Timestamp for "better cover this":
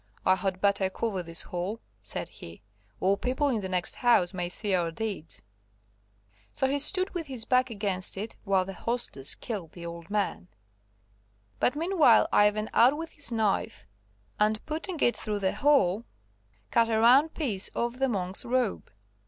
0.61-1.43